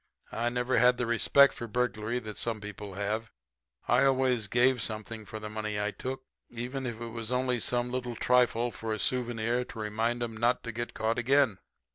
[0.31, 3.29] I never had the respect for burglary that some people have.
[3.87, 7.91] I always gave something for the money I took, even if it was only some
[7.91, 11.59] little trifle for a souvenir to remind 'em not to get caught again.